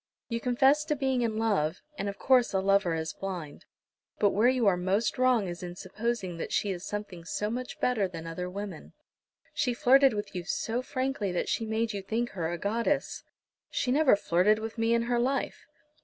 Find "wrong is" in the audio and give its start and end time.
5.19-5.61